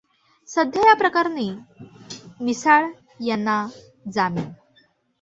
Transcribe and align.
सध्या 0.49 0.87
या 0.87 0.93
प्रकरणी 0.93 1.49
मिसाळ 2.39 2.87
यांना 3.19 3.65
जामीन. 4.11 4.49